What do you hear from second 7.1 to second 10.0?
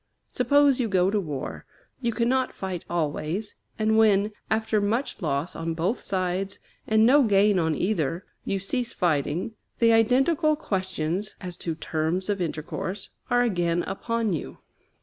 gain on either, you cease fighting, the